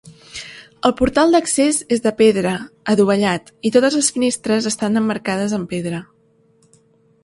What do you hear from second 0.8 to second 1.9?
El portal d'accés